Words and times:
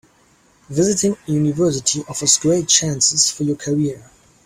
Visiting 0.67 1.15
a 1.27 1.31
university 1.31 2.03
offers 2.09 2.39
great 2.39 2.67
chances 2.67 3.29
for 3.29 3.43
your 3.43 3.55
career. 3.55 4.03